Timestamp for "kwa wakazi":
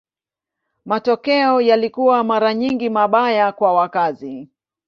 3.51-4.49